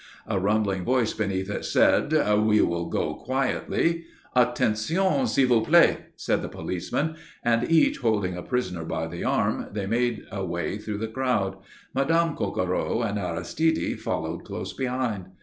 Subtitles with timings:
[0.25, 6.41] A rumbling voice beneath it said: "We will go quietly." "Attention s'il vous plaît," said
[6.41, 10.97] the policemen, and each holding a prisoner by the arm they made a way through
[10.97, 11.57] the crowd.
[11.93, 15.25] Madame Coquereau and Aristide followed close behind.